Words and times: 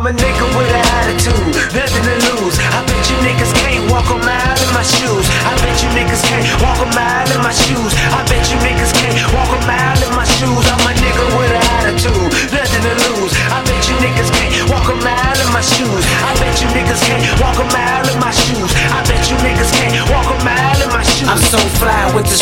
I'm 0.00 0.06
a 0.06 0.16
nigga 0.16 0.46
with 0.56 0.72
an 0.72 0.80
attitude, 0.96 1.52
nothing 1.76 2.04
to 2.08 2.16
lose. 2.32 2.56
I 2.72 2.80
bet 2.88 3.04
you 3.04 3.20
niggas 3.20 3.52
can't 3.52 3.84
walk 3.92 4.08
a 4.08 4.16
mile 4.16 4.56
in 4.56 4.72
my 4.72 4.80
shoes. 4.80 5.28
I 5.44 5.52
bet 5.60 5.76
you 5.76 5.92
niggas 5.92 6.24
can't 6.24 6.40
walk 6.64 6.80
a 6.80 6.88
mile 6.96 7.28
in 7.28 7.44
my 7.44 7.52
shoes. 7.52 7.92
I 8.08 8.24
bet 8.24 8.40
you 8.48 8.56
niggas 8.64 8.96
can't 8.96 9.12
walk 9.36 9.52
a 9.52 9.60
mile 9.68 10.00
in 10.00 10.16
my 10.16 10.24
shoes. 10.24 10.64
I'm 10.72 10.80
a 10.88 10.96
nigga 10.96 11.24
with 11.36 11.52
an 11.52 11.64
attitude, 11.84 12.32
nothing 12.48 12.80
to 12.80 12.94
lose. 13.12 13.36
I 13.52 13.60
bet 13.60 13.82
you 13.92 13.94
niggas 14.00 14.32
can't 14.32 14.72
walk 14.72 14.88
a 14.88 14.96
mile 15.04 15.36
in 15.36 15.50
my 15.52 15.60
shoes. 15.60 16.04
I 16.24 16.32
bet 16.40 16.56
you 16.64 16.72
niggas 16.72 17.04
can't 17.04 17.20
walk 17.36 17.60
a 17.60 17.68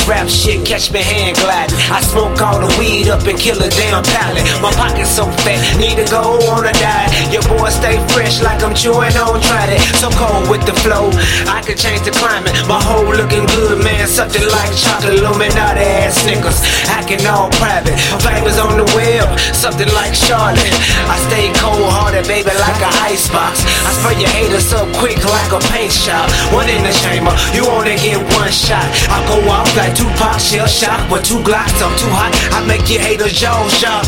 rap 0.09 0.27
shit, 0.27 0.65
catch 0.65 0.91
me 0.91 1.05
hand 1.05 1.37
gliding. 1.37 1.77
I 1.93 2.01
smoke 2.01 2.41
all 2.41 2.59
the 2.59 2.73
weed 2.81 3.13
up 3.13 3.23
and 3.29 3.39
kill 3.39 3.61
a 3.61 3.69
damn 3.69 4.03
pallet. 4.03 4.43
My 4.65 4.73
pocket's 4.73 5.13
so 5.13 5.29
fat, 5.45 5.61
need 5.77 6.01
to 6.01 6.07
go 6.09 6.41
on 6.49 6.65
a 6.65 6.73
diet. 6.73 7.13
Your 7.29 7.45
boy 7.45 7.69
stay 7.69 8.01
fresh 8.17 8.41
like 8.41 8.65
I'm 8.65 8.75
chewing 8.75 9.15
on 9.21 9.39
Trident. 9.45 9.85
So 10.01 10.09
cold 10.17 10.49
with 10.49 10.65
the 10.65 10.75
flow, 10.81 11.13
I 11.47 11.61
can 11.61 11.77
change 11.77 12.03
the 12.09 12.15
climate. 12.17 12.57
My 12.67 12.81
whole 12.81 13.07
looking 13.07 13.45
good, 13.55 13.85
man, 13.85 14.09
something 14.09 14.43
like 14.49 14.73
chocolate 14.75 15.21
Illuminati 15.21 15.85
ass 16.03 16.25
niggas. 16.25 16.65
Hacking 16.89 17.23
all 17.29 17.53
private, 17.61 17.95
on 18.11 18.19
the 18.79 18.87
web, 18.95 19.27
something 19.51 19.91
like 19.99 20.15
Charlotte. 20.15 20.63
I 21.11 21.19
stay 21.27 21.51
cold 21.59 21.91
hearted, 21.91 22.31
baby, 22.31 22.55
like 22.63 22.79
an 22.79 22.95
icebox. 23.03 23.67
I 23.83 23.91
spray 23.99 24.23
your 24.23 24.31
haters 24.31 24.71
up 24.73 24.87
quick 25.03 25.19
like 25.27 25.51
a 25.51 25.61
paint 25.75 25.91
shop. 25.91 26.31
One 26.55 26.71
in 26.71 26.87
the 26.87 26.95
chamber, 27.03 27.35
you 27.51 27.67
only 27.67 27.99
get 27.99 28.23
one 28.39 28.55
shot. 28.55 28.87
I 29.11 29.19
go 29.27 29.43
off 29.51 29.67
like 29.75 29.99
Tupac, 29.99 30.39
shell 30.39 30.71
shock 30.71 31.03
with 31.11 31.27
two 31.27 31.43
glocks. 31.43 31.75
I'm 31.83 31.93
too 31.99 32.13
hot, 32.15 32.31
I 32.55 32.63
make 32.71 32.87
your 32.87 33.03
haters 33.03 33.35
jaw 33.35 33.67
shop. 33.69 34.07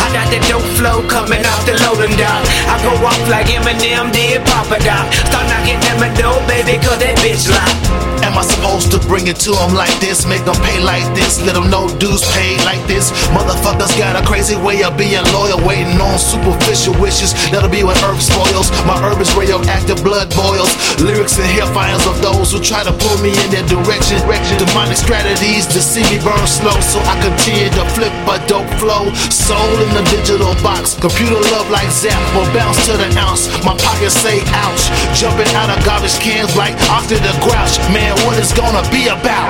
I 0.00 0.08
got 0.16 0.32
that 0.32 0.42
dope 0.48 0.64
flow 0.80 1.04
coming 1.04 1.44
off 1.44 1.62
the 1.68 1.76
loading 1.84 2.16
dock. 2.16 2.40
I 2.72 2.80
go 2.80 2.96
off 3.04 3.20
like 3.28 3.52
Eminem 3.52 4.16
did 4.16 4.40
Papa 4.48 4.80
Doc. 4.80 5.04
Start 5.28 5.44
knocking 5.52 5.76
at 5.76 5.96
my 6.00 6.08
door, 6.16 6.40
baby, 6.48 6.80
cause 6.80 6.98
that 7.04 7.20
bitch 7.20 7.44
locked. 7.52 8.15
Supposed 8.76 9.00
to 9.00 9.08
bring 9.08 9.24
it 9.24 9.40
to 9.48 9.56
them 9.56 9.72
like 9.72 9.96
this? 10.04 10.28
Make 10.28 10.44
them 10.44 10.60
pay 10.60 10.76
like 10.84 11.08
this? 11.16 11.40
Let 11.40 11.56
them 11.56 11.72
know 11.72 11.88
dues 11.96 12.20
paid 12.36 12.60
like 12.68 12.84
this? 12.84 13.08
Motherfuckers 13.32 13.96
got 13.96 14.20
a 14.20 14.22
crazy 14.28 14.52
way 14.52 14.84
of 14.84 15.00
being 15.00 15.24
loyal, 15.32 15.56
waiting 15.64 15.96
on 15.96 16.20
superficial 16.20 16.92
wishes. 17.00 17.32
That'll 17.48 17.72
be 17.72 17.80
when 17.88 17.96
herb 18.04 18.20
spoils. 18.20 18.68
My 18.84 19.00
herb 19.00 19.16
is 19.24 19.32
radioactive, 19.32 20.04
blood 20.04 20.28
boils. 20.36 20.68
Lyrics 21.00 21.40
and 21.40 21.48
hellfires 21.56 22.04
of 22.04 22.20
those 22.20 22.52
who 22.52 22.60
try 22.60 22.84
to 22.84 22.92
pull 22.92 23.16
me 23.24 23.32
in 23.32 23.48
their 23.48 23.64
direction. 23.64 24.20
Demonic 24.60 25.00
strategies 25.00 25.64
to 25.72 25.80
see 25.80 26.04
me 26.12 26.20
burn 26.20 26.44
slow, 26.44 26.76
so 26.84 27.00
I 27.08 27.16
continue 27.24 27.72
to 27.80 27.84
flip 27.96 28.12
a 28.28 28.36
dope 28.44 28.68
flow. 28.76 29.08
Soul 29.32 29.72
in 29.88 29.90
the 29.96 30.04
digital 30.12 30.52
box, 30.60 31.00
computer 31.00 31.40
love 31.48 31.72
like 31.72 31.88
Zapp, 31.88 32.20
will 32.36 32.44
bounce 32.52 32.84
to 32.84 33.00
the 33.00 33.08
ounce. 33.16 33.48
My 33.64 33.72
pockets 33.80 34.20
say 34.20 34.44
ouch, 34.52 34.92
jumping 35.16 35.48
out 35.56 35.72
of 35.72 35.80
garbage 35.80 36.20
cans 36.20 36.52
like 36.60 36.76
after 36.92 37.16
the 37.16 37.32
grouch. 37.40 37.80
Man, 37.88 38.12
what 38.28 38.36
it's 38.36 38.52
gonna 38.66 38.82
be 38.90 39.06
about. 39.06 39.46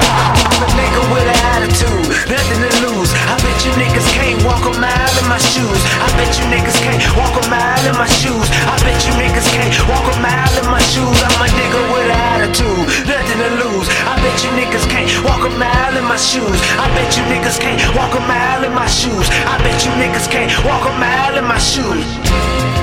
Nigga 0.76 1.02
with 1.08 1.24
an 1.24 1.40
attitude, 1.56 2.04
nothing 2.28 2.60
to 2.60 2.70
lose. 2.84 3.10
I 3.32 3.40
bet 3.40 3.56
you 3.64 3.72
niggas 3.80 4.08
can't 4.12 4.36
walk 4.44 4.60
a 4.68 4.72
mile 4.76 5.14
in 5.16 5.26
my 5.32 5.40
shoes. 5.40 5.80
I 6.04 6.08
bet 6.20 6.28
you 6.36 6.44
niggas 6.52 6.76
can't 6.84 7.00
walk 7.16 7.32
a 7.32 7.44
mile 7.48 7.84
in 7.88 7.96
my 7.96 8.08
shoes. 8.20 8.48
I 8.68 8.76
bet 8.84 8.98
you 9.08 9.12
niggas 9.16 9.48
can't 9.56 9.72
walk 9.88 10.04
a 10.12 10.16
mile 10.20 10.54
in 10.60 10.68
my 10.68 10.82
shoes. 10.92 11.16
I'm 11.24 11.40
a 11.40 11.48
nigga 11.48 11.80
with 11.92 12.12
an 12.12 12.20
attitude, 12.36 12.84
nothing 13.08 13.40
to 13.40 13.50
lose. 13.64 13.88
I 14.04 14.20
bet 14.20 14.36
you 14.44 14.50
niggas 14.52 14.84
can't 14.92 15.08
walk 15.24 15.48
a 15.48 15.52
mile 15.56 15.96
in 15.96 16.04
my 16.04 16.20
shoes. 16.20 16.60
I 16.76 16.86
bet 16.92 17.16
you 17.16 17.24
niggas 17.32 17.56
can't 17.56 17.80
walk 17.96 18.12
a 18.12 18.20
mile 18.20 18.64
in 18.68 18.74
my 18.76 18.86
shoes. 18.86 19.26
I 19.48 19.56
bet 19.64 19.80
you 19.84 19.92
niggas 19.96 20.28
can't 20.28 20.52
walk 20.68 20.84
a 20.84 20.92
mile 21.00 21.38
in 21.40 21.44
my 21.44 21.58
shoes. 21.58 22.75